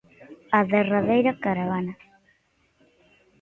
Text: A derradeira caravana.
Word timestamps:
A 0.57 0.59
derradeira 0.71 1.33
caravana. 1.43 1.93